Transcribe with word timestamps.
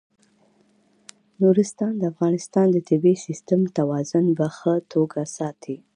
نورستان 1.41 1.93
د 1.97 2.03
افغانستان 2.11 2.67
د 2.71 2.77
طبعي 2.89 3.15
سیسټم 3.25 3.61
توازن 3.77 4.25
په 4.37 4.45
ښه 4.57 4.73
توګه 4.93 5.21
ساتي. 5.37 5.77